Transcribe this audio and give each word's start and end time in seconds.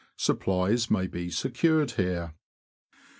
Supplies 0.17 0.89
may 0.89 1.05
be 1.05 1.29
secured 1.29 1.91
here. 1.91 2.33